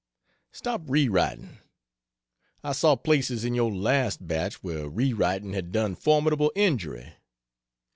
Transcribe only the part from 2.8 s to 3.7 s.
places in